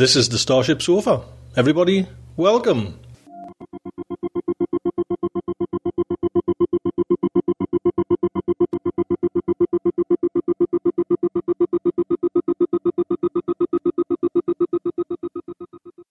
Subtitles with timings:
[0.00, 1.20] This is the Starship Sofa.
[1.58, 2.98] Everybody, welcome.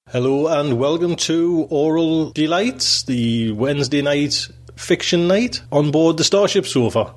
[0.10, 6.68] Hello and welcome to Aural Delights, the Wednesday night fiction night on board the Starship
[6.68, 7.16] Sofa.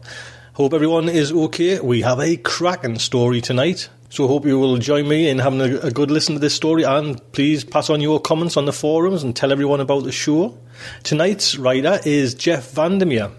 [0.54, 1.80] Hope everyone is okay.
[1.80, 3.90] We have a cracking story tonight.
[4.12, 6.54] So I hope you will join me in having a, a, good listen to this
[6.54, 10.12] story and please pass on your comments on the forums and tell everyone about the
[10.12, 10.58] show.
[11.02, 13.30] Tonight's writer is Jeff Vandermeer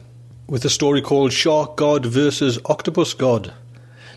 [0.47, 3.53] with a story called Shark God versus Octopus God.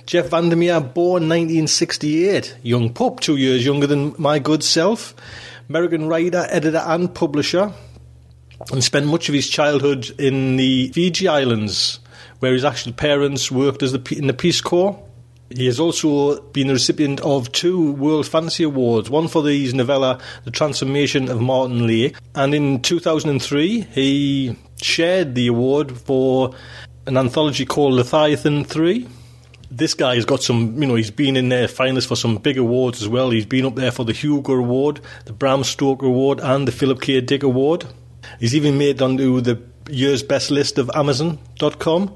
[0.06, 5.14] Jeff Vandermeer, born 1968, young pup, two years younger than my good self,
[5.68, 7.70] American writer, editor and publisher,
[8.72, 12.00] and spent much of his childhood in the Fiji Islands,
[12.38, 14.98] where his actual parents worked as the, in the Peace Corps.
[15.50, 20.18] He has also been the recipient of two World Fantasy Awards, one for his novella
[20.44, 26.52] The Transformation of Martin Lake, and in 2003 he shared the award for
[27.06, 29.06] an anthology called Leviathan 3.
[29.70, 32.58] This guy has got some, you know, he's been in there finalists for some big
[32.58, 33.30] awards as well.
[33.30, 37.00] He's been up there for the Hugo Award, the Bram Stoker Award, and the Philip
[37.00, 37.20] K.
[37.20, 37.86] Dick Award.
[38.40, 42.12] He's even made onto the year's best list of Amazon.com.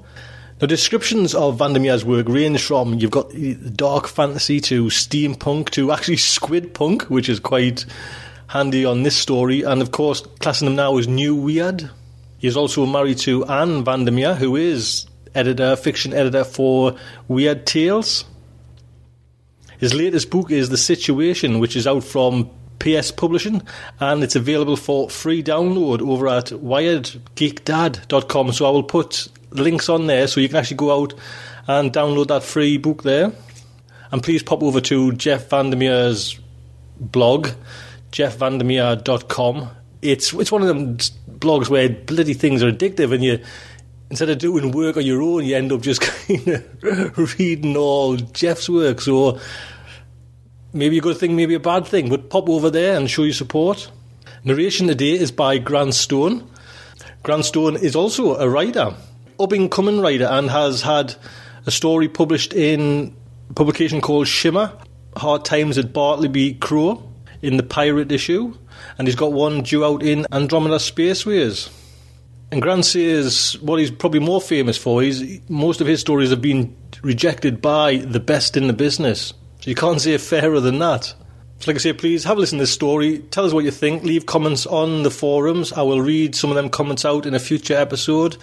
[0.60, 3.32] The descriptions of Vandermeer's work range from you've got
[3.76, 7.87] dark fantasy to steampunk to actually squid punk, which is quite
[8.48, 11.88] handy on this story, and of course, classing him now as new weird.
[12.37, 16.94] He is also married to Ann Vandermeer, who is editor, fiction editor for
[17.27, 18.27] Weird Tales.
[19.78, 22.50] His latest book is The Situation, which is out from
[22.81, 23.62] PS Publishing,
[23.98, 28.53] and it's available for free download over at wiredgeekdad.com.
[28.53, 31.15] So I will put links on there so you can actually go out
[31.66, 33.33] and download that free book there.
[34.12, 36.38] And please pop over to Jeff Vandermeer's
[36.99, 37.49] blog,
[38.12, 39.71] jeffvandermeer.com.
[40.03, 43.39] It's it's one of them blogs where bloody things are addictive, and you
[44.10, 48.16] instead of doing work on your own, you end up just kind of reading all
[48.16, 49.00] Jeff's work.
[49.00, 49.39] So
[50.72, 53.33] maybe a good thing, maybe a bad thing, but pop over there and show your
[53.33, 53.91] support.
[54.44, 56.49] Narration today is by Grant Stone.
[57.22, 58.94] Grant Stone is also a writer,
[59.41, 61.15] up and coming writer, and has had
[61.67, 63.15] a story published in
[63.49, 64.73] a publication called Shimmer
[65.17, 67.03] Hard Times at Bartleby Crow
[67.43, 68.54] in the pirate issue,
[68.98, 71.71] and he's got one due out in Andromeda Spaceways.
[72.53, 76.43] And Grant says what he's probably more famous for is most of his stories have
[76.43, 79.33] been rejected by the best in the business.
[79.60, 81.15] So you can't say fairer than that.
[81.60, 83.18] So like I say, please have a listen to this story.
[83.18, 84.03] Tell us what you think.
[84.03, 85.74] Leave comments on the forums.
[85.74, 88.39] I will read some of them comments out in a future episode.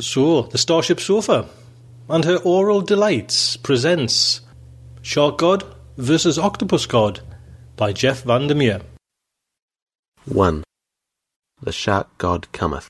[0.00, 1.48] So, the Starship Sofa
[2.08, 4.40] and her Aural Delights presents
[5.02, 5.64] Shark God
[5.96, 7.20] versus Octopus God
[7.76, 8.80] by Jeff Vandermeer.
[10.24, 10.64] 1.
[11.62, 12.88] The Shark God Cometh.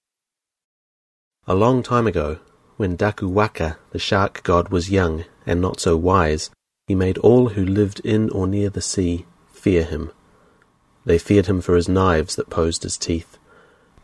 [1.47, 2.39] A long time ago,
[2.77, 6.51] when Dakuwaka, the shark god, was young and not so wise,
[6.87, 10.11] he made all who lived in or near the sea fear him.
[11.05, 13.39] They feared him for his knives that posed as teeth.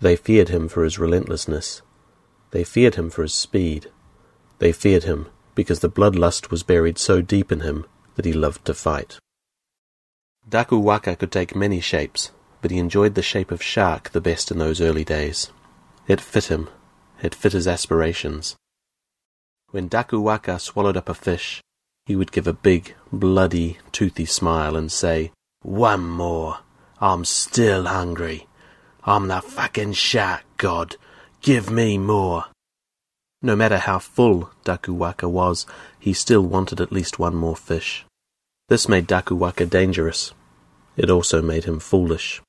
[0.00, 1.82] They feared him for his relentlessness.
[2.50, 3.90] They feared him for his speed.
[4.58, 7.84] They feared him because the bloodlust was buried so deep in him
[8.16, 9.18] that he loved to fight.
[10.48, 12.30] Dakuwaka could take many shapes,
[12.60, 15.50] but he enjoyed the shape of shark the best in those early days.
[16.08, 16.68] It fit him.
[17.22, 18.56] It fit his aspirations.
[19.72, 21.62] When Dakuwaka swallowed up a fish,
[22.04, 25.32] he would give a big, bloody, toothy smile and say,
[25.62, 26.58] One more.
[27.00, 28.46] I'm still hungry.
[29.04, 30.96] I'm the fucking shark god.
[31.40, 32.44] Give me more.
[33.40, 35.64] No matter how full Dakuwaka was,
[35.98, 38.04] he still wanted at least one more fish.
[38.68, 40.34] This made Dakuwaka dangerous.
[40.98, 42.42] It also made him foolish.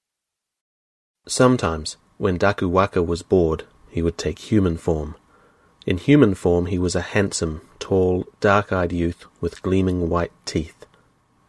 [1.26, 5.16] Sometimes, when Dakuwaka was bored, he would take human form.
[5.85, 10.85] In human form he was a handsome, tall, dark-eyed youth with gleaming white teeth.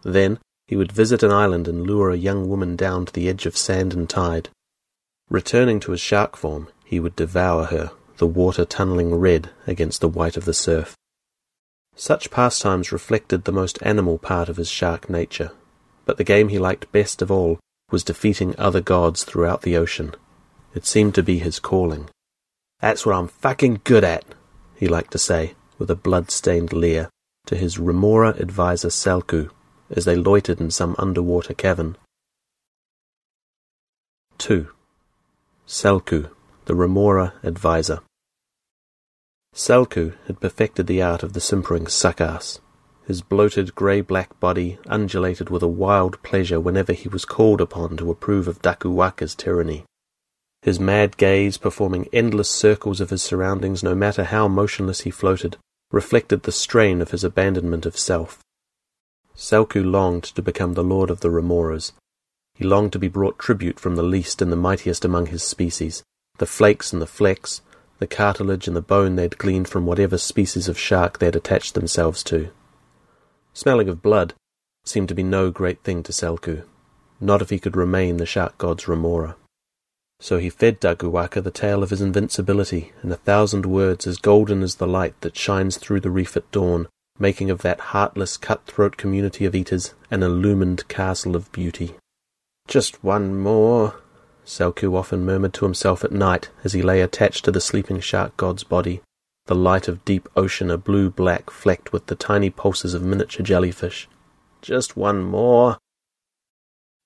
[0.02, 3.46] Then he would visit an island and lure a young woman down to the edge
[3.46, 4.48] of sand and tide.
[5.31, 10.08] Returning to his shark form, he would devour her, the water tunneling red against the
[10.08, 10.96] white of the surf.
[11.96, 15.52] Such pastimes reflected the most animal part of his shark nature,
[16.04, 17.60] but the game he liked best of all
[17.90, 20.14] was defeating other gods throughout the ocean.
[20.75, 22.08] It seemed to be his calling.
[22.84, 24.26] That's what I'm fucking good at,
[24.76, 27.08] he liked to say, with a blood-stained leer,
[27.46, 29.48] to his Remora adviser Selku,
[29.88, 31.96] as they loitered in some underwater cavern.
[34.36, 34.69] 2.
[35.66, 36.28] Selku,
[36.66, 38.00] the Remora adviser.
[39.54, 42.60] Selku had perfected the art of the simpering suck-ass.
[43.06, 48.10] His bloated grey-black body undulated with a wild pleasure whenever he was called upon to
[48.10, 49.86] approve of Dakuwaka's tyranny.
[50.64, 55.58] His mad gaze, performing endless circles of his surroundings no matter how motionless he floated,
[55.93, 58.38] reflected the strain of his abandonment of self.
[59.37, 61.93] Selku longed to become the lord of the Remoras.
[62.55, 66.02] He longed to be brought tribute from the least and the mightiest among his species,
[66.38, 67.60] the flakes and the flecks,
[67.99, 72.22] the cartilage and the bone they'd gleaned from whatever species of shark they'd attached themselves
[72.22, 72.49] to.
[73.52, 74.32] Smelling of blood
[74.87, 76.62] seemed to be no great thing to Selku,
[77.20, 79.37] not if he could remain the shark god's remora.
[80.20, 84.62] So he fed Dakuwaka the tale of his invincibility in a thousand words as golden
[84.62, 86.88] as the light that shines through the reef at dawn,
[87.19, 91.94] making of that heartless, cut-throat community of eaters an illumined castle of beauty.
[92.66, 93.96] Just one more,
[94.46, 98.37] Selku often murmured to himself at night as he lay attached to the sleeping shark
[98.37, 99.02] god's body,
[99.46, 104.08] the light of deep ocean a blue-black flecked with the tiny pulses of miniature jellyfish.
[104.62, 105.76] Just one more.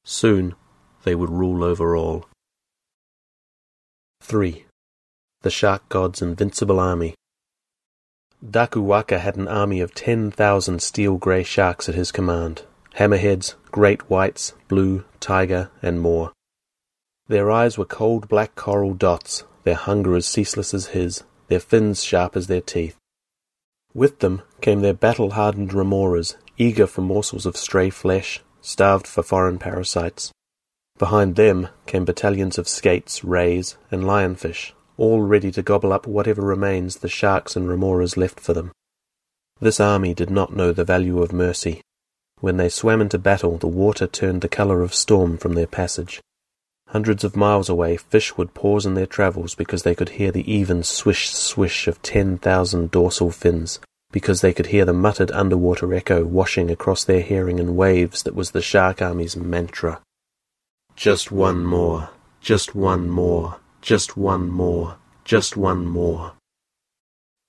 [0.04, 0.54] Soon
[1.02, 2.27] they would rule over all.
[4.20, 4.66] 3.
[5.40, 7.14] The Shark God's Invincible Army
[8.44, 12.62] Dakuwaka had an army of ten thousand steel-grey sharks at his command,
[12.96, 16.32] hammerheads, great whites, blue, tiger, and more.
[17.26, 22.04] Their eyes were cold black coral dots, their hunger as ceaseless as his, their fins
[22.04, 22.96] sharp as their teeth.
[23.94, 29.58] With them came their battle-hardened remoras, eager for morsels of stray flesh, starved for foreign
[29.58, 30.32] parasites.
[30.98, 36.42] Behind them came battalions of skates, rays, and lionfish, all ready to gobble up whatever
[36.42, 38.72] remains the sharks and remoras left for them.
[39.60, 41.82] This army did not know the value of mercy.
[42.40, 46.20] When they swam into battle, the water turned the colour of storm from their passage.
[46.88, 50.50] Hundreds of miles away, fish would pause in their travels because they could hear the
[50.52, 53.78] even swish swish of ten thousand dorsal fins,
[54.10, 58.34] because they could hear the muttered underwater echo washing across their hearing in waves that
[58.34, 60.00] was the shark army's mantra.
[60.98, 66.32] Just one more, just one more, just one more, just one more.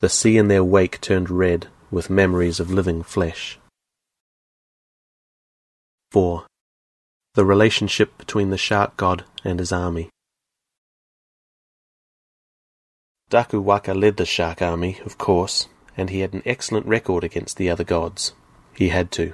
[0.01, 3.58] The sea in their wake turned red with memories of living flesh.
[6.12, 6.46] 4
[7.34, 10.10] the relationship between the shark god and his army.
[13.32, 17.70] Dakuwaka led the shark army, of course, and he had an excellent record against the
[17.72, 18.34] other gods.
[18.75, 19.34] He had to.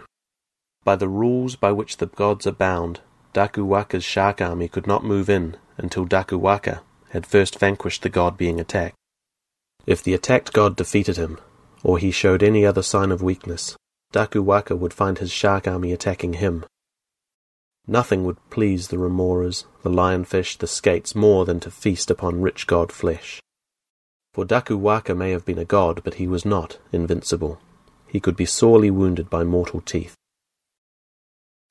[0.86, 3.02] By the rules by which the gods are bound,
[3.36, 8.60] Dakuwaka's shark army could not move in until Dakuwaka had first vanquished the god being
[8.60, 8.96] attacked.
[9.86, 11.38] If the attacked god defeated him,
[11.84, 13.78] or he showed any other sign of weakness,
[14.12, 16.66] Dakuwaka would find his shark army attacking him
[17.88, 22.66] Nothing would please the remoras, the lionfish, the skates more than to feast upon rich
[22.66, 23.40] god flesh.
[24.34, 27.60] For Dakuwaka may have been a god, but he was not invincible.
[28.08, 30.16] He could be sorely wounded by mortal teeth.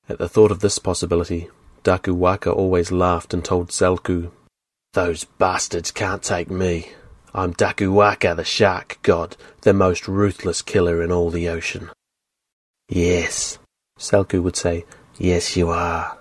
[0.07, 1.49] At the thought of this possibility,
[1.83, 4.31] Dakuwaka always laughed and told Selku,
[4.93, 6.91] Those bastards can't take me.
[7.33, 11.89] I'm Dakuwaka, the shark god, the most ruthless killer in all the ocean.
[12.87, 13.57] Yes,
[13.97, 14.85] Selku would say,
[15.17, 16.17] yes you are.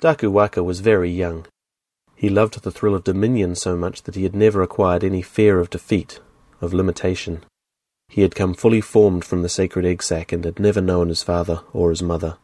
[0.00, 1.46] Dakuwaka was very young.
[2.14, 5.58] He loved the thrill of dominion so much that he had never acquired any fear
[5.58, 6.20] of defeat,
[6.60, 7.44] of limitation.
[8.12, 11.22] He had come fully formed from the sacred egg sac and had never known his
[11.22, 12.36] father or his mother.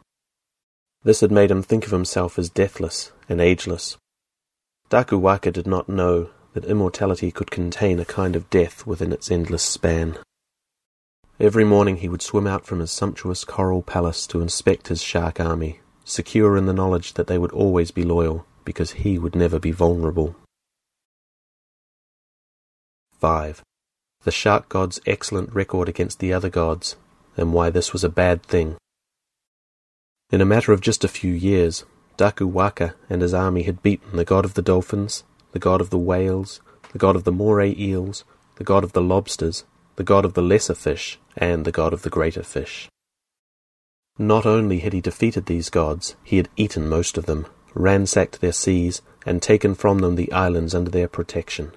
[1.02, 3.98] This had made him think of himself as deathless and ageless.
[4.88, 9.62] Dakuwaka did not know that immortality could contain a kind of death within its endless
[9.62, 10.16] span.
[11.38, 15.38] Every morning he would swim out from his sumptuous coral palace to inspect his shark
[15.38, 19.58] army, secure in the knowledge that they would always be loyal, because he would never
[19.58, 20.34] be vulnerable.
[23.20, 23.62] 5.
[24.28, 26.97] The shark god's excellent record against the other gods,
[27.38, 28.76] and why this was a bad thing.
[30.30, 31.87] In a matter of just a few years,
[32.18, 35.97] Dakuwaka and his army had beaten the god of the dolphins, the god of the
[35.97, 36.61] whales,
[36.92, 38.25] the god of the moray eels,
[38.56, 39.64] the god of the lobsters,
[39.97, 42.90] the god of the lesser fish, and the god of the greater fish.
[44.18, 48.52] Not only had he defeated these gods, he had eaten most of them, ransacked their
[48.52, 51.73] seas, and taken from them the islands under their protection.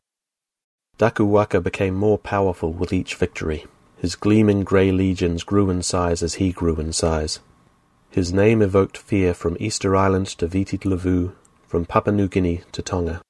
[1.02, 3.66] Dakuwaka became more powerful with each victory.
[3.98, 7.40] His gleaming grey legions grew in size as he grew in size.
[8.12, 11.32] His name evoked fear from Easter Island to Viti Levu,
[11.68, 13.24] from Papua New Guinea to Tonga.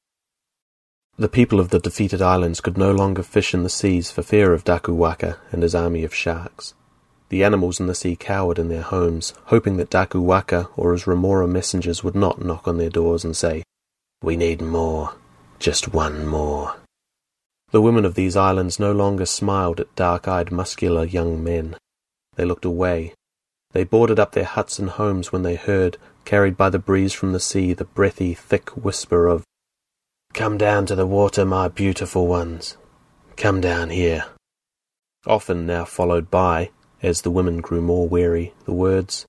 [1.15, 4.51] The people of the defeated islands could no longer fish in the seas for fear
[4.51, 6.73] of Dakuwaka and his army of sharks.
[7.29, 11.47] The animals in the sea cowered in their homes, hoping that Dakuwaka or his remora
[11.47, 13.63] messengers would not knock on their doors and say,
[14.21, 15.15] We need more,
[15.57, 16.75] just one more.
[17.71, 21.77] The women of these islands no longer smiled at dark-eyed, muscular young men.
[22.35, 23.13] They looked away,
[23.71, 27.31] they boarded up their huts and homes when they heard, carried by the breeze from
[27.31, 29.45] the sea, the breathy, thick whisper of,
[30.33, 32.77] Come down to the water, my beautiful ones.
[33.37, 34.25] Come down here.
[35.25, 39.25] Often now followed by, as the women grew more weary, the words,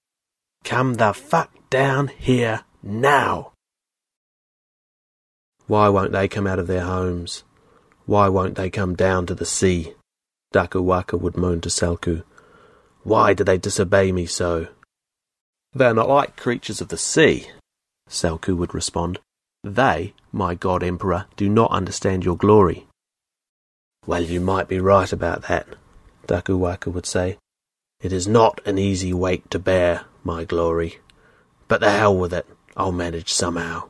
[0.64, 3.52] Come the fuck down here now.
[5.66, 7.44] Why won't they come out of their homes?
[8.06, 9.94] Why won't they come down to the sea?
[10.52, 12.22] Dakuwaka would moan to Selku,
[13.04, 14.68] why do they disobey me so?
[15.74, 17.48] They are not like creatures of the sea,
[18.08, 19.18] Selku would respond.
[19.64, 22.86] They, my god emperor, do not understand your glory.
[24.06, 25.66] Well, you might be right about that,
[26.26, 27.38] Dakuwaka would say.
[28.00, 30.98] It is not an easy weight to bear, my glory.
[31.68, 33.88] But the hell with it, I'll manage somehow.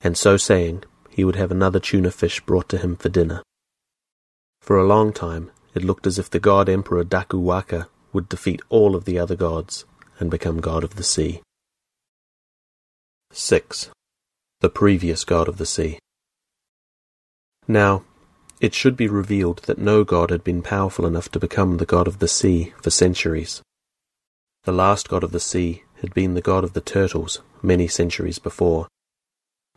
[0.00, 0.84] And so saying,
[1.16, 3.42] he would have another tuna fish brought to him for dinner.
[4.60, 8.94] For a long time, it looked as if the god emperor Dakuwaka would defeat all
[8.94, 9.86] of the other gods
[10.18, 11.40] and become god of the sea.
[13.30, 13.88] 6.
[14.60, 15.98] The previous god of the sea.
[17.66, 18.04] Now,
[18.60, 22.06] it should be revealed that no god had been powerful enough to become the god
[22.06, 23.62] of the sea for centuries.
[24.64, 28.38] The last god of the sea had been the god of the turtles many centuries
[28.38, 28.86] before.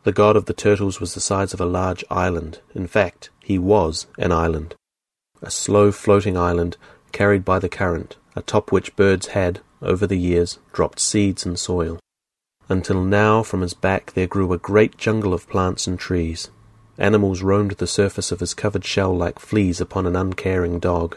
[0.03, 2.59] The god of the turtles was the size of a large island.
[2.73, 4.75] In fact, he was an island.
[5.41, 6.77] A slow floating island
[7.11, 11.99] carried by the current atop which birds had, over the years, dropped seeds and soil,
[12.69, 16.49] until now from his back there grew a great jungle of plants and trees.
[16.97, 21.15] Animals roamed the surface of his covered shell like fleas upon an uncaring dog.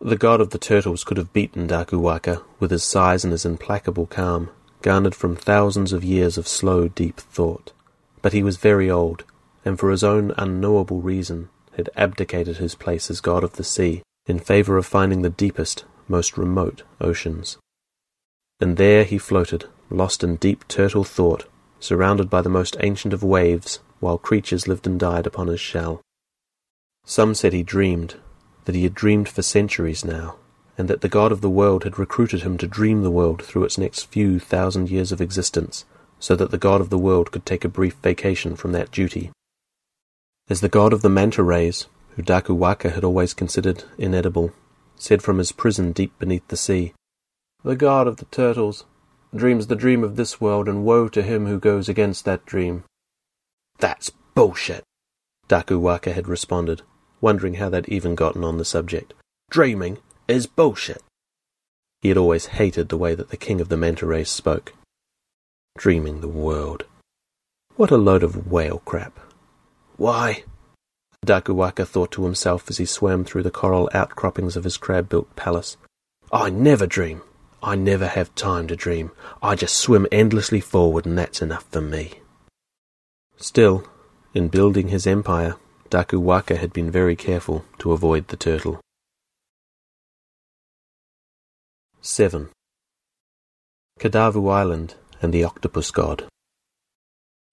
[0.00, 4.06] The god of the turtles could have beaten Dakuwaka with his size and his implacable
[4.06, 4.50] calm,
[4.82, 7.72] garnered from thousands of years of slow, deep thought.
[8.22, 9.24] But he was very old,
[9.64, 14.02] and for his own unknowable reason had abdicated his place as god of the sea
[14.26, 17.56] in favor of finding the deepest, most remote oceans.
[18.60, 21.46] And there he floated, lost in deep turtle thought,
[21.80, 26.02] surrounded by the most ancient of waves, while creatures lived and died upon his shell.
[27.04, 28.16] Some said he dreamed,
[28.64, 30.36] that he had dreamed for centuries now,
[30.78, 33.64] and that the God of the world had recruited him to dream the world through
[33.64, 35.84] its next few thousand years of existence,
[36.20, 39.30] so that the God of the world could take a brief vacation from that duty.
[40.48, 44.52] As the God of the manta rays, who Dakuwaka had always considered inedible,
[44.96, 46.94] said from his prison deep beneath the sea,
[47.64, 48.84] The god of the turtles
[49.34, 52.84] dreams the dream of this world, and woe to him who goes against that dream.
[53.78, 54.84] That's bullshit,
[55.48, 56.82] Dakuwaka had responded,
[57.20, 59.12] wondering how they'd even gotten on the subject.
[59.50, 61.02] Dreaming is bullshit.
[62.02, 64.74] He had always hated the way that the king of the manta rays spoke.
[65.76, 66.84] Dreaming the world.
[67.76, 69.18] What a load of whale crap.
[69.96, 70.44] Why,
[71.26, 75.76] Dakuwaka thought to himself as he swam through the coral outcroppings of his crab-built palace.
[76.30, 77.22] I never dream.
[77.62, 79.10] I never have time to dream.
[79.42, 82.20] I just swim endlessly forward and that's enough for me.
[83.36, 83.84] Still,
[84.34, 85.56] in building his empire,
[85.90, 88.80] Dakuwaka had been very careful to avoid the turtle.
[92.00, 92.50] 7.
[93.98, 96.26] Kadavu Island and the Octopus God.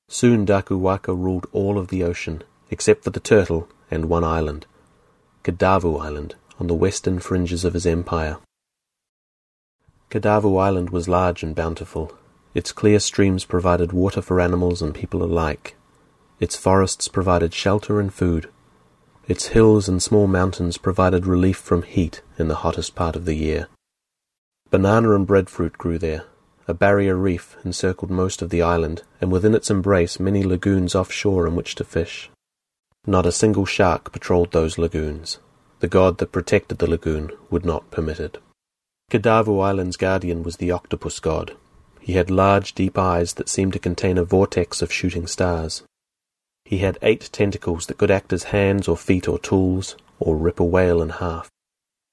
[0.08, 4.68] Soon Dakuwaka ruled all of the ocean, except for the turtle and one island,
[5.44, 8.38] Kadavu Island, on the western fringes of his empire.
[10.12, 12.16] Kadavu Island was large and bountiful.
[12.54, 15.76] Its clear streams provided water for animals and people alike.
[16.40, 18.50] Its forests provided shelter and food.
[19.28, 23.36] Its hills and small mountains provided relief from heat in the hottest part of the
[23.36, 23.68] year.
[24.76, 26.26] Banana and breadfruit grew there.
[26.68, 31.48] A barrier reef encircled most of the island, and within its embrace many lagoons offshore
[31.48, 32.30] in which to fish.
[33.08, 35.40] Not a single shark patrolled those lagoons.
[35.80, 38.38] The god that protected the lagoon would not permit it.
[39.10, 41.56] Kadavu Island's guardian was the octopus god.
[42.02, 45.84] He had large, deep eyes that seemed to contain a vortex of shooting stars.
[46.66, 50.60] He had eight tentacles that could act as hands or feet or tools, or rip
[50.60, 51.50] a whale in half.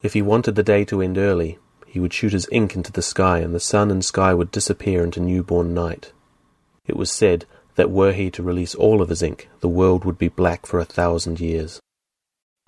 [0.01, 1.59] If he wanted the day to end early,
[1.93, 5.05] he would shoot his ink into the sky, and the sun and sky would disappear
[5.05, 6.11] into newborn night.
[6.87, 7.45] It was said
[7.75, 10.81] that were he to release all of his ink, the world would be black for
[10.81, 11.83] a thousand years.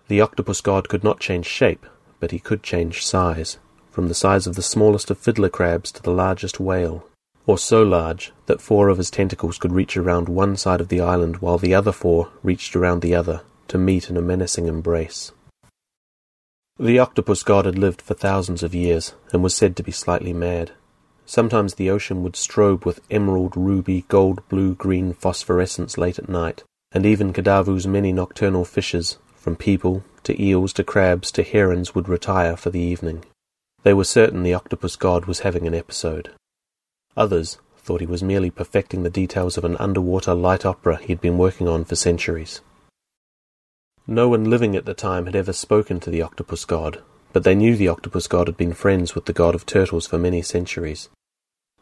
[0.09, 1.87] The octopus god could not change shape,
[2.21, 3.57] but he could change size,
[3.91, 7.07] from the size of the smallest of fiddler crabs to the largest whale,
[7.47, 11.01] or so large that four of his tentacles could reach around one side of the
[11.01, 15.33] island while the other four reached around the other to meet in a menacing embrace.
[16.79, 20.33] The octopus god had lived for thousands of years and was said to be slightly
[20.33, 20.73] mad.
[21.25, 26.65] Sometimes the ocean would strobe with emerald, ruby, gold, blue, green phosphorescence late at night,
[26.91, 32.09] and even Kadavu's many nocturnal fishes, from people to eels to crabs to herons, would
[32.09, 33.25] retire for the evening.
[33.85, 36.33] They were certain the octopus god was having an episode.
[37.17, 41.21] Others thought he was merely perfecting the details of an underwater light opera he had
[41.21, 42.63] been working on for centuries.
[44.07, 47.55] No one living at the time had ever spoken to the octopus god, but they
[47.55, 51.09] knew the octopus god had been friends with the god of turtles for many centuries.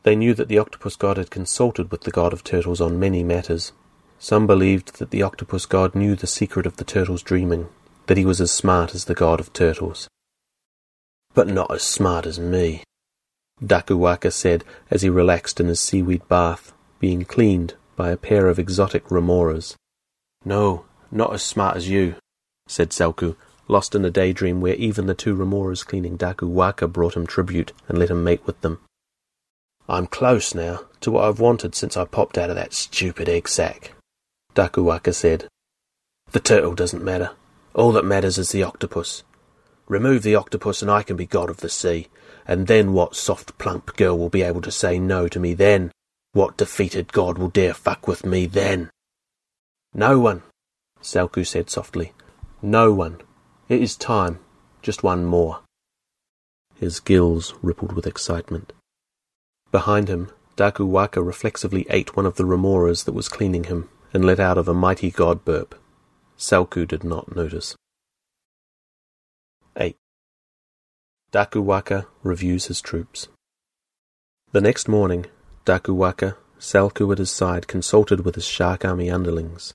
[0.03, 3.23] They knew that the octopus god had consulted with the god of turtles on many
[3.23, 3.73] matters.
[4.19, 7.69] Some believed that the octopus god knew the secret of the turtles' dreaming,
[8.07, 10.09] that he was as smart as the god of turtles
[11.35, 12.83] but not as smart as me,
[13.65, 18.59] Dakuwaka said as he relaxed in his seaweed bath, being cleaned by a pair of
[18.59, 19.75] exotic remoras.
[20.45, 22.17] No, not as smart as you,
[22.67, 23.37] said Selku,
[23.69, 27.99] lost in a daydream where even the two remoras cleaning Dakuwaka brought him tribute and
[27.99, 28.81] let him mate with them.
[29.89, 33.49] I'm close now to what I've wanted since I popped out of that stupid egg
[33.49, 33.93] sac,
[34.55, 35.49] Dakuwaka said.
[36.33, 37.33] The turtle doesn't matter.
[37.75, 39.23] All that matters is the octopus.
[39.89, 42.09] Remove the octopus and I can be god of the sea.
[42.47, 45.93] And then what soft plump girl will be able to say no to me then?
[46.33, 48.91] What defeated god will dare fuck with me then?
[49.95, 50.43] No one,
[51.03, 52.13] Selku said softly.
[52.63, 53.21] No one.
[53.69, 54.39] It is time.
[54.83, 55.61] Just one more.
[56.77, 58.73] His gills rippled with excitement.
[59.71, 64.39] Behind him, Dakuwaka reflexively ate one of the remoras that was cleaning him and let
[64.39, 65.75] out of a mighty god burp.
[66.39, 67.75] Selku did not notice.
[69.77, 69.97] 8.
[71.33, 73.29] Dakuwaka reviews his troops.
[74.53, 75.27] The next morning,
[75.65, 79.73] Dakuwaka, Selku at his side, consulted with his shark army underlings.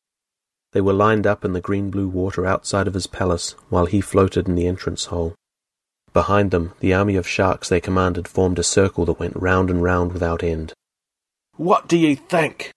[0.74, 4.48] They were lined up in the green-blue water outside of his palace, while he floated
[4.48, 5.36] in the entrance hole.
[6.14, 9.82] Behind them, the army of sharks they commanded formed a circle that went round and
[9.82, 10.74] round without end.
[11.56, 12.72] What do you think?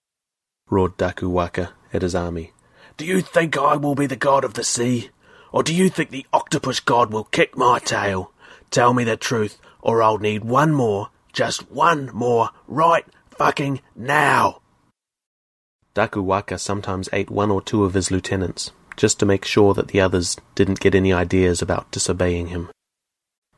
[0.69, 2.53] roared Dakuwaka at his army.
[2.97, 5.09] Do you think I will be the god of the sea?
[5.51, 8.31] Or do you think the octopus god will kick my tail?
[8.69, 13.05] Tell me the truth, or I'll need one more, just one more, right
[13.37, 14.60] fucking now.
[15.95, 20.01] Dakuwaka sometimes ate one or two of his lieutenants, just to make sure that the
[20.01, 22.69] others didn't get any ideas about disobeying him.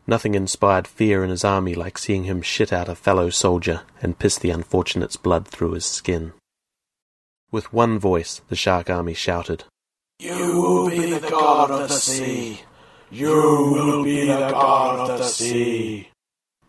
[0.06, 4.20] Nothing inspired fear in his army like seeing him shit out a fellow soldier and
[4.20, 6.34] piss the unfortunate's blood through his skin.
[7.52, 9.64] With one voice, the shark army shouted,
[10.20, 12.62] you will be the god of the sea.
[13.12, 16.10] You will be the god of the sea.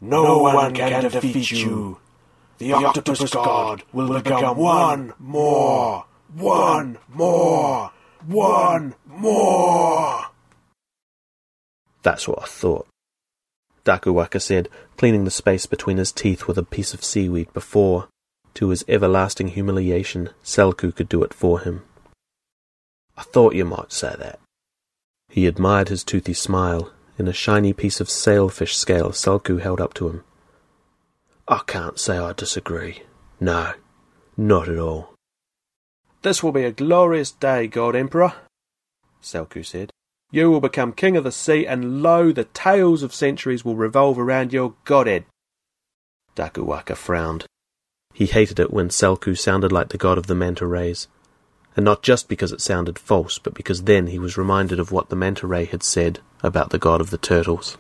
[0.01, 1.99] No one can defeat you.
[2.59, 7.91] The octopus god will become one more, one more,
[8.27, 10.27] one more.
[12.03, 12.87] That's what I thought.
[13.85, 18.09] Dakuwaka said, cleaning the space between his teeth with a piece of seaweed before,
[18.55, 21.83] to his everlasting humiliation, Selku could do it for him.
[23.17, 24.39] I thought you might say that.
[25.29, 29.95] He admired his toothy smile in a shiny piece of sailfish scale Selku held up
[29.95, 30.25] to him.
[31.47, 33.03] I can't say I disagree.
[33.39, 33.73] No,
[34.37, 35.15] not at all.
[36.23, 38.33] This will be a glorious day, God Emperor,
[39.23, 39.91] Selku said.
[40.31, 44.19] You will become king of the sea, and lo, the tales of centuries will revolve
[44.19, 45.27] around your godhead.
[46.35, 47.45] Dakuwaka frowned.
[48.13, 51.09] He hated it when Selku sounded like the god of the manta rays.
[51.77, 55.09] And not just because it sounded false, but because then he was reminded of what
[55.09, 57.77] the manta ray had said about the god of the turtles.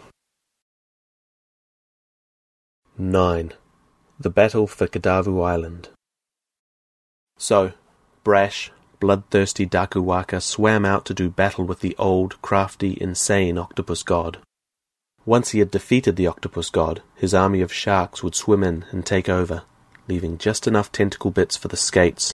[2.96, 3.52] 9.
[4.20, 5.88] The Battle for Kadavu Island.
[7.36, 7.72] So,
[8.22, 14.38] brash, bloodthirsty Dakuwaka swam out to do battle with the old, crafty, insane octopus god.
[15.26, 19.04] Once he had defeated the octopus god, his army of sharks would swim in and
[19.04, 19.62] take over,
[20.06, 22.33] leaving just enough tentacle bits for the skates.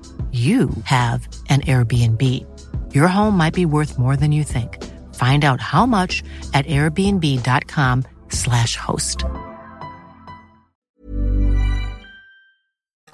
[0.31, 2.23] you have an Airbnb.
[2.93, 4.81] Your home might be worth more than you think.
[5.15, 9.25] Find out how much at airbnb.com/slash host.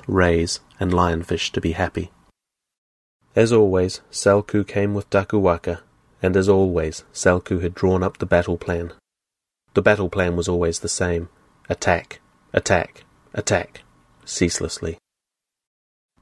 [0.08, 2.12] Rays and lionfish to be happy.
[3.36, 5.80] As always, Selku came with Dakuwaka,
[6.22, 8.94] and as always, Selku had drawn up the battle plan.
[9.74, 11.30] The battle plan was always the same
[11.70, 12.20] attack,
[12.54, 13.04] attack,
[13.34, 13.82] attack,
[14.26, 14.98] ceaselessly.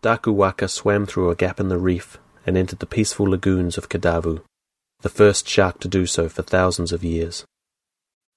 [0.05, 4.43] Dakuwaka swam through a gap in the reef and entered the peaceful lagoons of Kadavu,
[5.01, 7.43] the first shark to do so for thousands of years.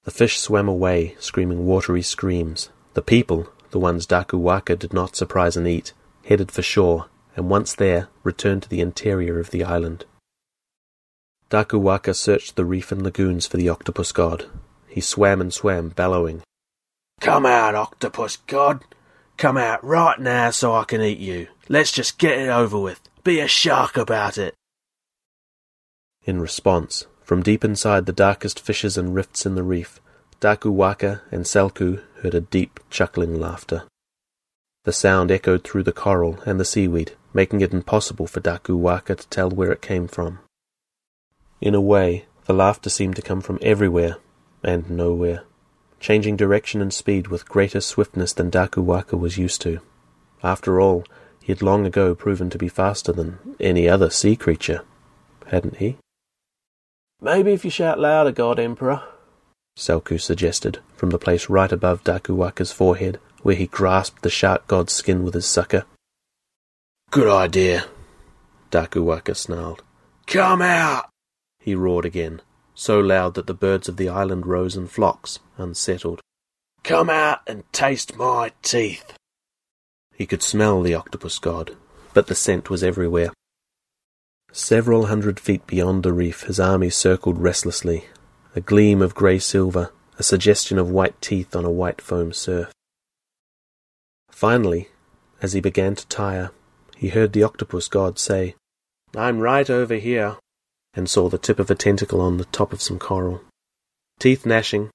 [0.05, 2.71] The fish swam away, screaming watery screams.
[2.95, 5.93] The people, the ones Dakuwaka did not surprise and eat,
[6.25, 10.07] headed for shore, and once there, returned to the interior of the island.
[11.51, 14.47] Dakuwaka searched the reef and lagoons for the octopus god.
[14.87, 16.41] He swam and swam, bellowing.
[17.21, 18.87] Come out, octopus god!
[19.39, 21.47] Come out right now so I can eat you.
[21.69, 23.01] Let's just get it over with.
[23.25, 24.55] Be a shark about it.
[26.25, 30.01] In response, from deep inside the darkest fissures and rifts in the reef,
[30.41, 33.85] Dakuwaka and Selku heard a deep, chuckling laughter.
[34.85, 39.29] The sound echoed through the coral and the seaweed, making it impossible for Dakuwaka to
[39.29, 40.39] tell where it came from.
[41.61, 44.17] In a way, the laughter seemed to come from everywhere
[44.63, 45.43] and nowhere
[46.01, 49.81] changing direction and speed with greater swiftness than Dakuwaka was used to.
[50.43, 51.05] After all,
[51.49, 54.85] he had long ago proven to be faster than any other sea creature,
[55.47, 55.97] hadn't he?
[57.23, 59.03] Maybe if you shout louder, God Emperor,
[59.75, 64.93] Selku suggested, from the place right above Dakuwaka's forehead, where he grasped the shark god's
[64.93, 65.87] skin with his sucker.
[67.11, 67.87] Good idea,
[68.71, 69.83] Dakuwaka snarled.
[70.27, 71.09] Come out!
[71.61, 72.43] He roared again,
[72.75, 76.21] so loud that the birds of the island rose in flocks, unsettled.
[76.85, 79.15] Come out and taste my teeth.
[80.19, 81.77] He could smell the octopus god,
[82.13, 83.33] but the scent was everywhere.
[84.51, 88.07] Several hundred feet beyond the reef, his army circled restlessly,
[88.57, 92.73] a gleam of grey silver, a suggestion of white teeth on a white foam surf.
[94.29, 94.89] Finally,
[95.41, 96.51] as he began to tire,
[96.97, 98.57] he heard the octopus god say,
[99.15, 100.37] I'm right over here
[100.95, 103.43] and saw the tip of a tentacle on the top of some coral.
[104.19, 104.91] Teeth gnashing,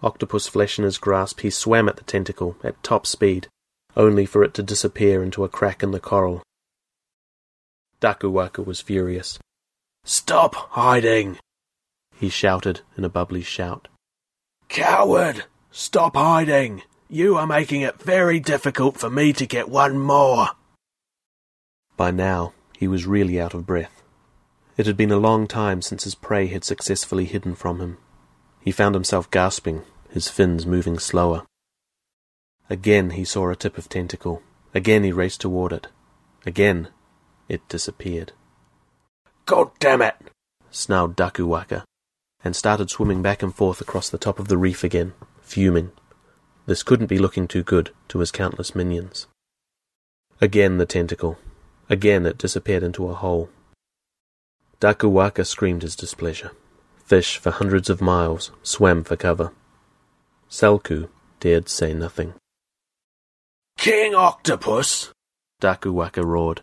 [0.00, 3.48] octopus flesh in his grasp, he swam at the tentacle at top speed,
[3.96, 6.42] only for it to disappear into a crack in the coral.
[8.00, 9.38] Dakuwaka was furious.
[10.04, 11.38] Stop hiding!
[12.16, 13.88] he shouted in a bubbly shout.
[14.68, 15.44] Coward!
[15.70, 16.82] Stop hiding!
[17.08, 20.50] You are making it very difficult for me to get one more.
[21.96, 24.02] By now, He was really out of breath.
[24.78, 27.98] It had been a long time since his prey had successfully hidden from him.
[28.62, 31.44] He found himself gasping, his fins moving slower.
[32.70, 34.42] Again he saw a tip of tentacle.
[34.72, 35.88] Again he raced toward it.
[36.46, 36.88] Again
[37.48, 38.32] it disappeared.
[39.44, 40.14] God damn it!
[40.70, 41.82] snarled Dakuwaka,
[42.44, 45.90] and started swimming back and forth across the top of the reef again, fuming.
[46.66, 49.26] This couldn't be looking too good to his countless minions.
[50.40, 51.38] Again the tentacle.
[51.88, 53.50] Again it disappeared into a hole.
[54.80, 56.52] Dakuwaka screamed his displeasure.
[57.04, 59.50] Fish for hundreds of miles swam for cover.
[60.48, 61.08] Selku
[61.40, 62.34] dared say nothing.
[63.80, 65.10] King Octopus!
[65.62, 66.60] Dakuwaka roared.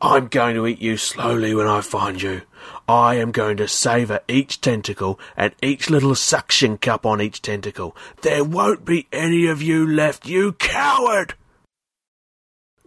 [0.00, 2.40] I'm going to eat you slowly when I find you.
[2.88, 7.94] I am going to savour each tentacle and each little suction cup on each tentacle.
[8.22, 11.34] There won't be any of you left, you coward!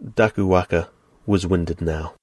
[0.02, 0.88] Dakuwaka
[1.24, 2.14] was winded now.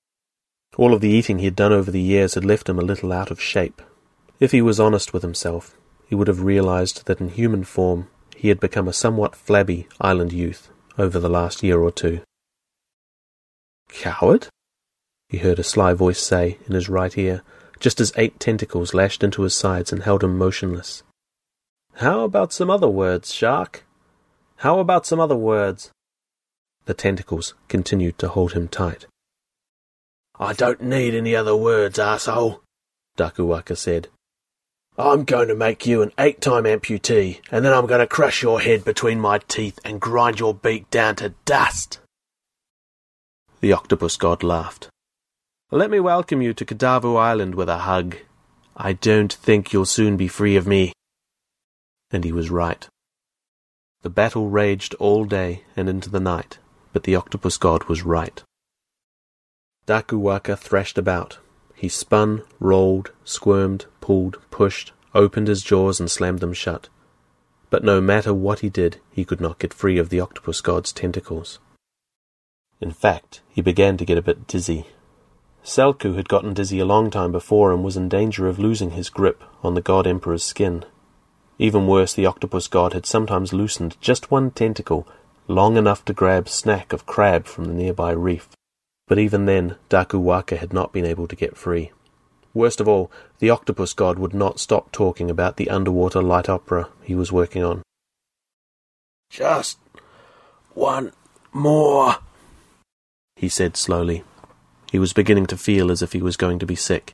[0.76, 3.14] All of the eating he had done over the years had left him a little
[3.14, 3.82] out of shape.
[4.42, 8.50] If he was honest with himself, he would have realized that in human form he
[8.50, 10.70] had become a somewhat flabby island youth
[11.00, 12.22] over the last year or two.
[13.90, 14.48] Coward?
[15.30, 17.42] he heard a sly voice say in his right ear,
[17.80, 21.04] just as eight tentacles lashed into his sides and held him motionless.
[21.96, 23.86] How about some other words, Shark?
[24.58, 25.92] How about some other words?
[26.86, 29.06] The tentacles continued to hold him tight.
[30.38, 32.62] I don't need any other words, asshole,
[33.18, 34.08] Dakuwaka said.
[35.00, 38.44] I'm going to make you an eight time amputee, and then I'm going to crush
[38.44, 42.00] your head between my teeth and grind your beak down to dust.
[43.62, 44.90] The octopus god laughed.
[45.72, 48.18] Let me welcome you to Kadavu Island with a hug.
[48.76, 50.92] I don't think you'll soon be free of me.
[52.12, 52.86] And he was right.
[54.02, 56.58] The battle raged all day and into the night,
[56.92, 58.44] but the octopus god was right.
[59.88, 61.38] Dakuwaka thrashed about.
[61.74, 66.90] He spun, rolled, squirmed, pulled, pushed, opened his jaws and slammed them shut.
[67.70, 70.92] But no matter what he did, he could not get free of the octopus god's
[70.92, 71.60] tentacles.
[72.82, 74.88] In fact, he began to get a bit dizzy
[75.64, 79.12] Selku had gotten dizzy a long time before and was in danger of losing his
[79.12, 80.84] grip on the God Emperor's skin.
[81.60, 85.08] Even worse, the octopus god had sometimes loosened just one tentacle,
[85.48, 88.50] long enough to grab snack of crab from the nearby reef.
[89.08, 91.92] But even then, Dakuwaka had not been able to get free.
[92.54, 96.90] Worst of all, the octopus god would not stop talking about the underwater light opera
[97.04, 97.84] he was working on.
[99.30, 99.78] Just
[100.74, 101.12] one
[101.54, 102.16] more,
[103.36, 104.24] he said slowly.
[104.92, 107.12] He was beginning to feel as if he was going to be sick.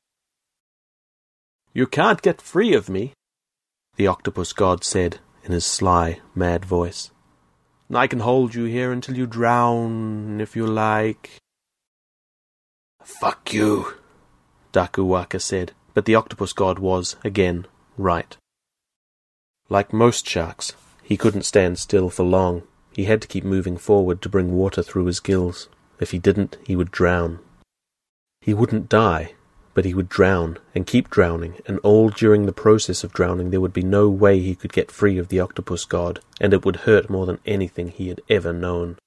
[1.73, 3.11] You can't get free of me,
[3.97, 7.11] the octopus god said in his sly, mad voice.
[7.93, 11.37] I can hold you here until you drown, if you like.
[13.03, 13.93] Fuck you,
[14.75, 17.65] Dakuwaka said, but the octopus god was, again,
[17.97, 18.35] right.
[19.69, 22.63] Like most sharks, he couldn't stand still for long.
[22.91, 25.69] He had to keep moving forward to bring water through his gills.
[26.01, 27.39] If he didn't, he would drown.
[28.41, 29.35] He wouldn't die,
[29.73, 33.61] but he would drown and keep drowning, and all during the process of drowning there
[33.61, 36.83] would be no way he could get free of the octopus god, and it would
[36.87, 38.97] hurt more than anything he had ever known.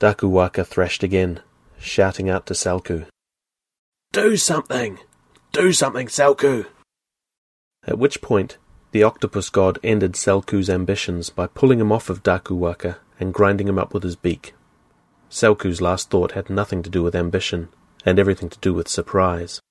[0.00, 1.40] Dakuwaka thrashed again,
[1.78, 3.06] shouting out to Selku.
[4.12, 4.98] Do something!
[5.52, 6.66] Do something, Selku!
[7.86, 8.58] At which point,
[8.90, 13.78] the octopus god ended Selku's ambitions by pulling him off of Dakuwaka and grinding him
[13.78, 14.52] up with his beak.
[15.30, 17.70] Selku's last thought had nothing to do with ambition,
[18.04, 19.62] and everything to do with surprise.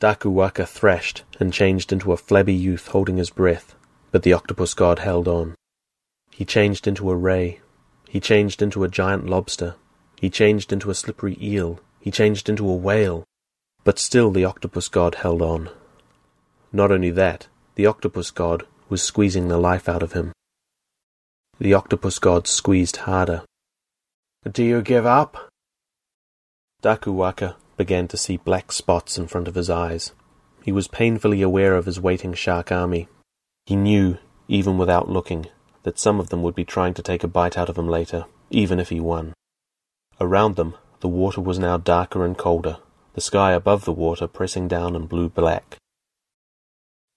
[0.00, 3.76] Dakuwaka thrashed and changed into a flabby youth holding his breath,
[4.10, 5.54] but the octopus god held on.
[6.32, 7.60] He changed into a ray.
[8.08, 9.76] He changed into a giant lobster.
[10.20, 11.78] He changed into a slippery eel.
[12.00, 13.24] He changed into a whale.
[13.84, 15.70] But still the octopus god held on.
[16.72, 20.32] Not only that, the octopus god was squeezing the life out of him.
[21.58, 23.42] The octopus god squeezed harder.
[24.50, 25.48] Do you give up?
[26.82, 30.12] Dakuwaka began to see black spots in front of his eyes.
[30.62, 33.08] He was painfully aware of his waiting shark army.
[33.66, 35.46] He knew, even without looking,
[35.82, 38.26] that some of them would be trying to take a bite out of him later,
[38.50, 39.32] even if he won.
[40.20, 42.78] Around them, the water was now darker and colder,
[43.14, 45.76] the sky above the water pressing down in blue black.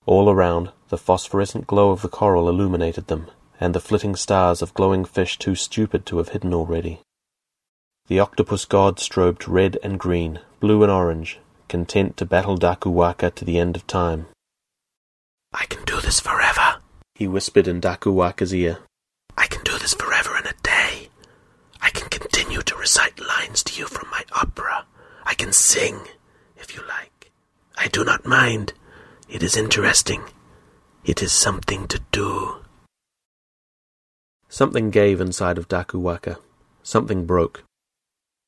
[0.05, 3.27] All around, the phosphorescent glow of the coral illuminated them,
[3.59, 6.99] and the flitting stars of glowing fish too stupid to have hidden already.
[8.07, 13.45] The octopus god strobed red and green, blue and orange, content to battle Dakuwaka to
[13.45, 14.27] the end of time.
[15.53, 16.79] I can do this forever,
[17.15, 18.79] he whispered in Dakuwaka's ear.
[19.37, 21.09] I can do this forever and a day.
[21.81, 24.85] I can continue to recite lines to you from my opera.
[25.25, 25.97] I can sing,
[26.57, 27.31] if you like.
[27.77, 28.73] I do not mind.
[29.29, 30.21] It is interesting.
[31.05, 32.57] It is something to do.
[34.49, 36.37] Something gave inside of Dakuwaka.
[36.83, 37.63] Something broke.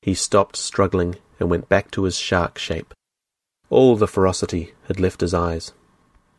[0.01, 2.93] He stopped struggling and went back to his shark shape.
[3.69, 5.71] All the ferocity had left his eyes.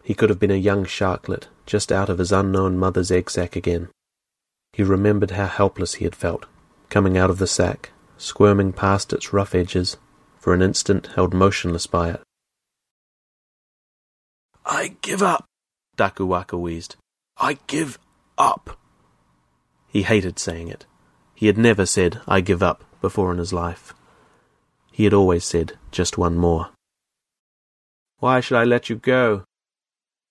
[0.05, 3.57] He could have been a young sharklet, just out of his unknown mother's egg sac
[3.57, 3.88] again.
[4.73, 6.47] He remembered how helpless he had felt,
[6.90, 9.96] coming out of the sack, squirming past its rough edges,
[10.38, 12.20] for an instant held motionless by it.
[14.64, 15.44] I give up,
[15.96, 16.96] Dakuwaka wheezed.
[17.37, 17.98] I give
[18.38, 18.79] up.
[19.87, 20.87] He hated saying it.
[21.35, 23.94] He had never said, I give up, before in his life.
[24.90, 26.70] He had always said, just one more.
[28.18, 29.44] Why should I let you go?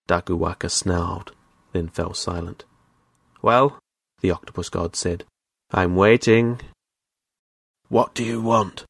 [0.08, 1.32] Dakuwaka snarled,
[1.72, 2.66] then fell silent.
[3.42, 3.78] Well,
[4.22, 5.24] the octopus god said,
[5.72, 6.60] I'm waiting.
[7.90, 8.86] What do you want?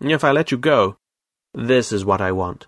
[0.00, 0.96] If I let you go,
[1.52, 2.66] this is what I want.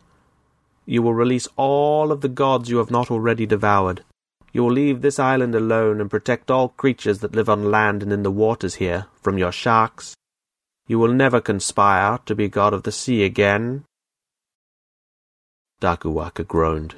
[0.85, 4.05] You will release all of the gods you have not already devoured.
[4.53, 8.13] You will leave this island alone and protect all creatures that live on land and
[8.13, 10.17] in the waters here from your sharks.
[10.87, 13.85] You will never conspire to be god of the sea again.
[15.81, 16.95] Dakuwaka groaned.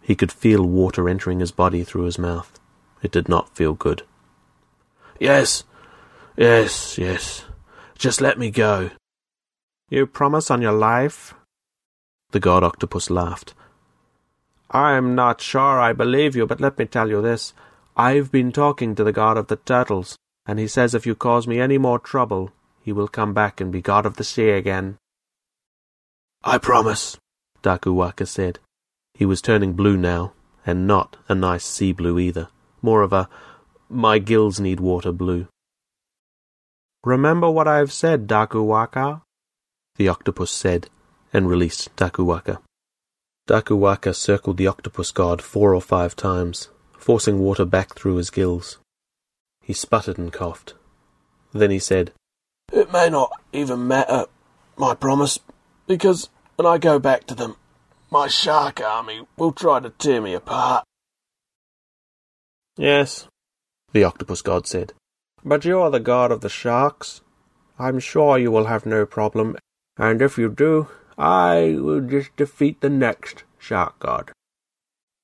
[0.00, 2.60] He could feel water entering his body through his mouth.
[3.02, 4.02] It did not feel good.
[5.18, 5.64] Yes,
[6.36, 7.44] yes, yes.
[8.02, 8.90] Just let me go.
[9.88, 11.34] You promise on your life?
[12.32, 13.54] The god octopus laughed.
[14.72, 17.54] I'm not sure I believe you, but let me tell you this.
[17.96, 21.46] I've been talking to the god of the turtles, and he says if you cause
[21.46, 22.50] me any more trouble,
[22.82, 24.96] he will come back and be god of the sea again.
[26.42, 27.18] I promise,
[27.62, 28.58] Dakuwaka said.
[29.14, 30.32] He was turning blue now,
[30.66, 32.48] and not a nice sea blue either,
[32.82, 33.28] more of a
[33.88, 35.46] my gills need water blue.
[37.04, 39.22] Remember what I have said, Dakuwaka?
[39.96, 40.88] The octopus said,
[41.32, 42.58] and released Dakuwaka.
[43.48, 48.30] Daku Waka circled the octopus god four or five times, forcing water back through his
[48.30, 48.78] gills.
[49.60, 50.74] He sputtered and coughed.
[51.52, 52.12] Then he said,
[52.72, 54.26] It may not even matter,
[54.76, 55.40] my promise,
[55.88, 57.56] because when I go back to them,
[58.10, 60.84] my shark army will try to tear me apart.
[62.76, 63.26] Yes,
[63.92, 64.92] the octopus god said.
[65.44, 67.20] But you are the god of the sharks.
[67.78, 69.56] I'm sure you will have no problem,
[69.96, 74.32] and if you do, I will just defeat the next shark god.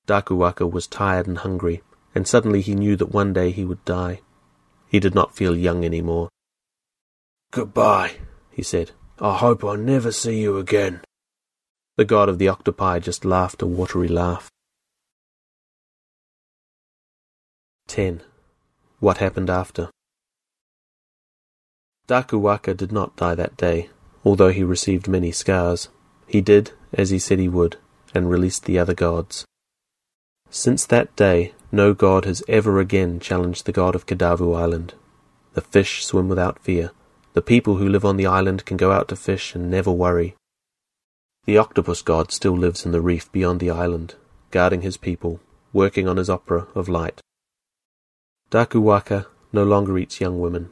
[0.07, 4.21] Dakuwaka was tired and hungry, and suddenly he knew that one day he would die.
[4.87, 6.29] He did not feel young any more.
[7.51, 8.17] Goodbye,
[8.51, 8.91] he said.
[9.19, 11.01] I hope I never see you again.
[11.97, 14.49] The god of the octopi just laughed a watery laugh.
[17.87, 18.21] 10.
[18.99, 19.89] What happened after?
[22.09, 23.91] Dakuwaka did not die that day,
[24.25, 25.89] although he received many scars.
[26.25, 27.77] He did, as he said he would,
[28.15, 29.45] and released the other gods.
[30.49, 34.95] Since that day, no god has ever again challenged the god of Kadavu Island.
[35.53, 36.89] The fish swim without fear.
[37.33, 40.35] The people who live on the island can go out to fish and never worry.
[41.45, 44.15] The octopus god still lives in the reef beyond the island,
[44.49, 45.41] guarding his people,
[45.73, 47.21] working on his opera of light.
[48.49, 50.71] Dakuwaka no longer eats young women.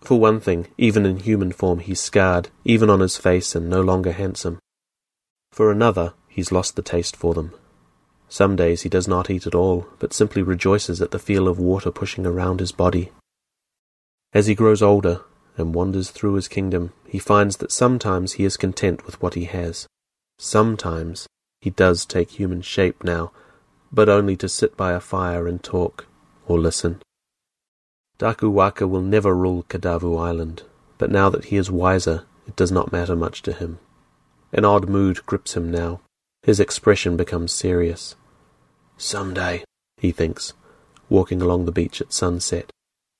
[0.00, 3.80] For one thing, even in human form he's scarred, even on his face, and no
[3.80, 4.58] longer handsome.
[5.52, 7.52] For another, he's lost the taste for them.
[8.28, 11.58] Some days he does not eat at all, but simply rejoices at the feel of
[11.58, 13.10] water pushing around his body.
[14.32, 15.22] As he grows older
[15.56, 19.46] and wanders through his kingdom, he finds that sometimes he is content with what he
[19.46, 19.88] has.
[20.38, 21.26] Sometimes
[21.60, 23.32] he does take human shape now,
[23.92, 26.06] but only to sit by a fire and talk
[26.46, 27.02] or listen.
[28.20, 30.62] Dakuwaka will never rule Kadavu Island,
[30.98, 33.78] but now that he is wiser, it does not matter much to him.
[34.52, 36.02] An odd mood grips him now.
[36.42, 38.16] His expression becomes serious.
[38.98, 39.64] Some day,
[39.96, 40.52] he thinks,
[41.08, 42.70] walking along the beach at sunset,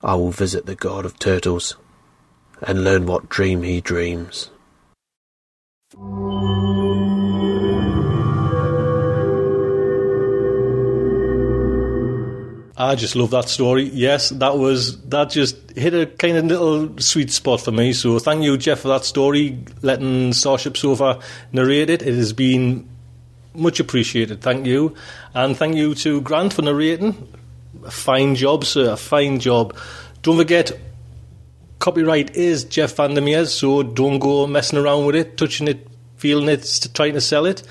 [0.03, 1.77] I will visit the god of turtles
[2.61, 4.51] and learn what dream he dreams.
[12.81, 13.91] I just love that story.
[13.91, 17.93] Yes, that was that just hit a kind of little sweet spot for me.
[17.93, 21.21] So thank you, Jeff, for that story, letting Starship Sofa
[21.53, 22.01] narrate it.
[22.01, 22.89] It has been
[23.53, 24.41] much appreciated.
[24.41, 24.95] Thank you,
[25.35, 27.29] and thank you to Grant for narrating.
[27.85, 28.93] A fine job, sir.
[28.93, 29.77] A fine job.
[30.23, 30.73] Don't forget,
[31.81, 36.49] copyright is Jeff Van Vandermeer's, so don't go messing around with it, touching it, feeling
[36.49, 37.63] it, trying to sell it.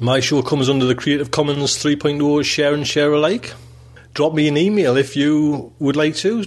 [0.00, 3.52] My show comes under the Creative Commons 3.0 share and share alike
[4.18, 6.44] drop me an email if you would like to.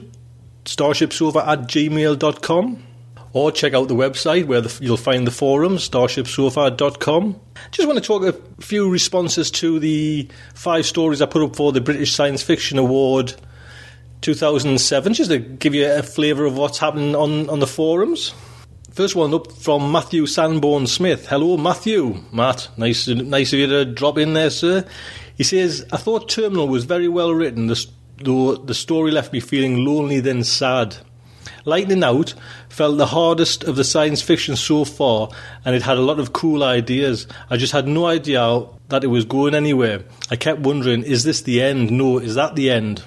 [0.65, 2.83] Starshipsofa at gmail.com.
[3.31, 7.39] or check out the website where the, you'll find the forum, starshipsofa.com.
[7.71, 11.71] Just want to talk a few responses to the five stories I put up for
[11.71, 13.33] the British Science Fiction Award
[14.19, 18.33] 2007, just to give you a flavour of what's happening on, on the forums.
[18.91, 21.25] First one up from Matthew Sanborn Smith.
[21.25, 22.21] Hello, Matthew.
[22.33, 24.85] Matt, nice, nice of you to drop in there, sir.
[25.35, 27.73] He says, I thought Terminal was very well written,
[28.17, 30.97] though the story left me feeling lonely then sad.
[31.65, 32.33] Lightning Out
[32.69, 35.29] felt the hardest of the science fiction so far,
[35.63, 37.27] and it had a lot of cool ideas.
[37.49, 40.03] I just had no idea that it was going anywhere.
[40.29, 41.91] I kept wondering, is this the end?
[41.91, 43.03] No, is that the end?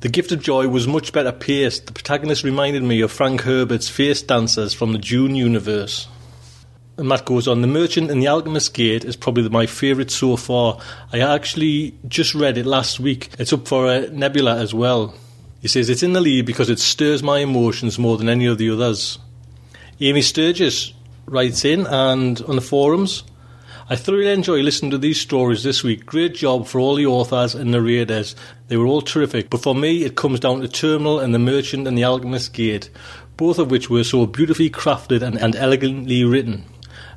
[0.00, 1.86] The Gift of Joy was much better paced.
[1.86, 6.08] The protagonist reminded me of Frank Herbert's Face Dancers from the Dune universe.
[7.02, 10.36] And Matt goes on, The Merchant and the Alchemist Gate is probably my favourite so
[10.36, 10.78] far.
[11.12, 13.30] I actually just read it last week.
[13.40, 15.12] It's up for a Nebula as well.
[15.60, 18.58] He says it's in the lead because it stirs my emotions more than any of
[18.58, 19.18] the others.
[19.98, 20.92] Amy Sturgis
[21.26, 23.24] writes in and on the forums,
[23.90, 26.06] I thoroughly enjoy listening to these stories this week.
[26.06, 28.36] Great job for all the authors and narrators.
[28.68, 29.50] They were all terrific.
[29.50, 32.90] But for me, it comes down to Terminal and The Merchant and The Alchemist Gate,
[33.36, 36.64] both of which were so beautifully crafted and, and elegantly written,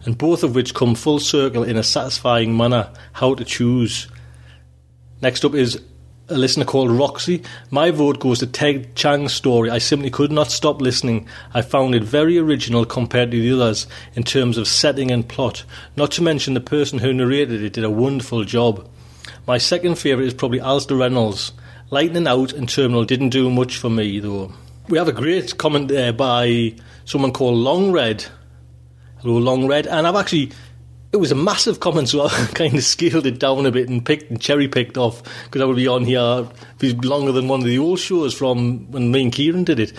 [0.06, 2.90] and both of which come full circle in a satisfying manner.
[3.14, 4.08] How to choose.
[5.22, 5.82] Next up is
[6.28, 7.44] a listener called Roxy.
[7.70, 9.70] My vote goes to Ted Chiang's story.
[9.70, 11.28] I simply could not stop listening.
[11.54, 15.64] I found it very original compared to the others in terms of setting and plot.
[15.96, 18.88] Not to mention the person who narrated it did a wonderful job.
[19.48, 21.52] My second favourite is probably Alastair Reynolds.
[21.92, 24.52] Lightning Out and Terminal didn't do much for me though.
[24.88, 26.76] We have a great comment there by
[27.06, 28.26] someone called Long Red.
[29.22, 29.88] Hello, Long Red.
[29.88, 30.52] And I've actually
[31.16, 34.06] it was a massive comment, so I kind of scaled it down a bit and
[34.06, 36.48] picked and cherry picked off because I would be on here
[36.82, 39.94] longer than one of the old shows from when me and Kieran did it.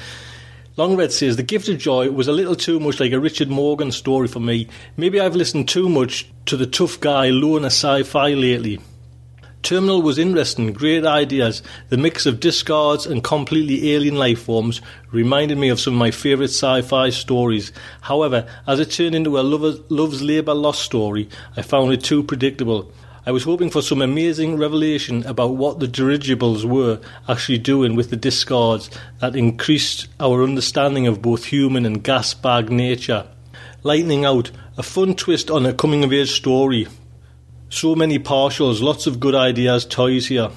[0.76, 3.92] Longred says the gift of joy was a little too much like a Richard Morgan
[3.92, 4.68] story for me.
[4.98, 8.78] Maybe I've listened too much to the tough guy loner sci-fi lately.
[9.66, 11.60] Terminal was interesting, great ideas.
[11.88, 16.12] The mix of discards and completely alien life forms reminded me of some of my
[16.12, 17.72] favourite sci fi stories.
[18.02, 22.92] However, as it turned into a love's labour lost story, I found it too predictable.
[23.26, 28.10] I was hoping for some amazing revelation about what the dirigibles were actually doing with
[28.10, 28.88] the discards
[29.18, 33.26] that increased our understanding of both human and gas bag nature.
[33.82, 36.86] Lightning Out, a fun twist on a coming of age story,
[37.68, 40.50] so many partials, lots of good ideas, toys here.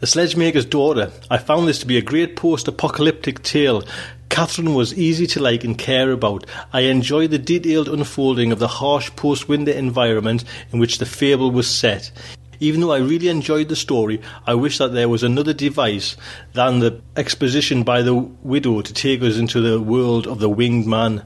[0.00, 1.12] The Sledgemaker's Daughter.
[1.30, 3.84] I found this to be a great post apocalyptic tale.
[4.28, 6.44] Catherine was easy to like and care about.
[6.72, 11.50] I enjoyed the detailed unfolding of the harsh post winter environment in which the fable
[11.50, 12.10] was set.
[12.58, 16.16] Even though I really enjoyed the story, I wish that there was another device
[16.52, 20.86] than the exposition by the widow to take us into the world of the winged
[20.86, 21.22] man.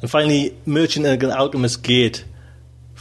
[0.00, 2.24] And finally, Merchant and Alchemist Gate.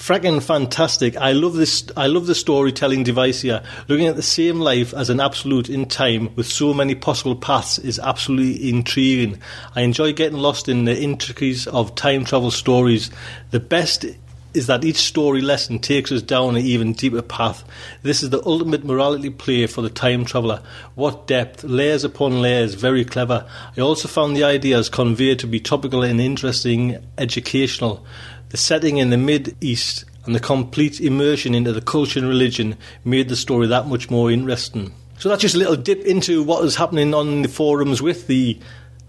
[0.02, 1.16] Fracking fantastic.
[1.16, 1.86] I love this.
[1.96, 3.62] I love the storytelling device here.
[3.88, 7.78] Looking at the same life as an absolute in time with so many possible paths
[7.78, 9.40] is absolutely intriguing.
[9.76, 13.12] I enjoy getting lost in the intricacies of time travel stories.
[13.52, 14.08] The best
[14.56, 17.64] is that each story lesson takes us down an even deeper path.
[18.02, 20.62] This is the ultimate morality play for the time traveller.
[20.96, 23.48] What depth, layers upon layers, very clever.
[23.78, 28.06] I also found the ideas conveyed to be topical and interesting, educational.
[28.52, 32.76] The setting in the Mid East and the complete immersion into the culture and religion
[33.06, 34.94] made the story that much more interesting.
[35.18, 38.60] So that's just a little dip into what is happening on the forums with the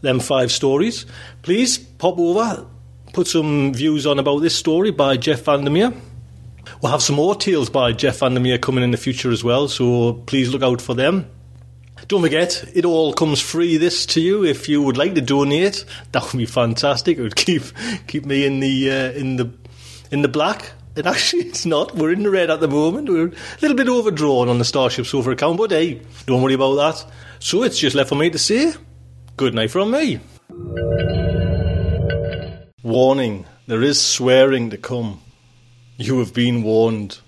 [0.01, 1.07] them five stories.
[1.43, 2.67] Please pop over,
[3.13, 5.93] put some views on about this story by Jeff Vandermeer.
[6.81, 10.15] We'll have some more tales by Jeff Vandermeer coming in the future as well, so
[10.27, 11.29] please look out for them.
[12.09, 14.45] Don't forget, it all comes free this to you.
[14.45, 17.19] If you would like to donate, that would be fantastic.
[17.19, 17.63] It would keep
[18.07, 19.51] keep me in the uh, in the
[20.11, 20.73] in the black.
[20.97, 21.95] And actually, it's not.
[21.95, 23.09] We're in the red at the moment.
[23.09, 26.75] We're a little bit overdrawn on the Starship Sofa account, but hey, don't worry about
[26.75, 27.13] that.
[27.39, 28.73] So it's just left for me to say
[29.37, 30.21] good night from me.
[32.83, 35.21] Warning there is swearing to come.
[35.97, 37.21] You have been warned.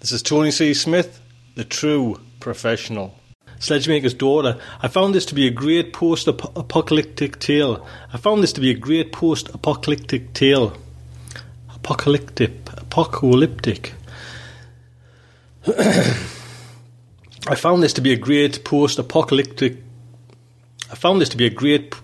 [0.00, 0.72] This is Tony C.
[0.72, 1.20] Smith,
[1.56, 3.14] the true professional.
[3.58, 4.58] Sledgemaker's Daughter.
[4.80, 7.86] I found this to be a great post apocalyptic tale.
[8.12, 10.76] I found this to be a great post apocalyptic tale.
[11.74, 12.52] Apocalyptic.
[12.76, 13.94] Apocalyptic.
[17.46, 19.78] I found this to be a great post apocalyptic.
[20.90, 21.94] I found this to be a great.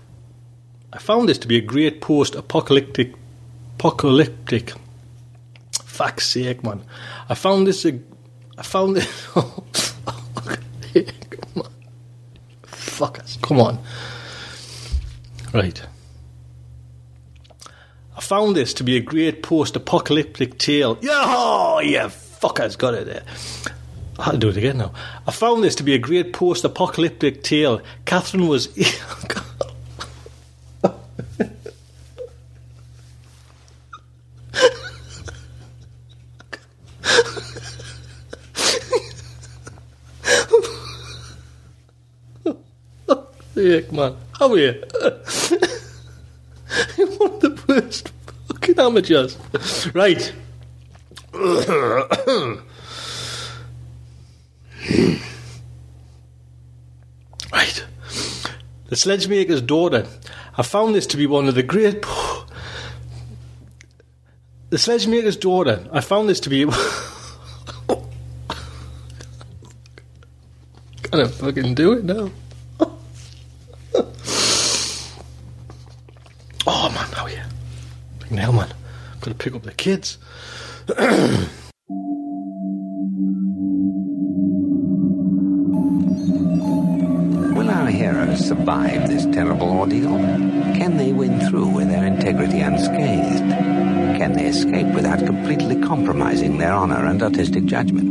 [0.93, 3.13] I found this to be a great post apocalyptic.
[3.75, 4.73] Apocalyptic.
[5.83, 6.81] Fuck's sake, man.
[7.29, 7.99] I found this a.
[8.57, 9.27] I found this.
[9.35, 9.63] Oh,
[13.01, 13.41] fuckers.
[13.41, 13.79] Come on.
[15.53, 15.81] Right.
[18.15, 20.99] I found this to be a great post-apocalyptic tale.
[21.03, 23.23] Oh, yeah, fuckers got it there.
[24.19, 24.93] I'll do it again now.
[25.25, 27.81] I found this to be a great post-apocalyptic tale.
[28.05, 28.69] Catherine was.
[43.61, 44.15] Sick, man.
[44.39, 44.71] How are you?
[47.19, 48.11] One of the worst
[48.47, 49.37] fucking amateurs.
[49.93, 50.33] Right.
[57.53, 57.85] right.
[58.87, 60.07] The sledgemaker's daughter.
[60.57, 62.03] I found this to be one of the great.
[64.71, 65.87] The sledgemaker's daughter.
[65.91, 66.65] I found this to be.
[71.03, 72.31] Gotta fucking do it now.
[76.67, 77.45] Oh man, oh yeah.
[78.29, 78.71] Now man,
[79.13, 80.19] I'm gonna pick up the kids.
[87.55, 90.15] Will our heroes survive this terrible ordeal?
[90.77, 93.49] Can they win through with their integrity unscathed?
[94.19, 98.10] Can they escape without completely compromising their honor and artistic judgment?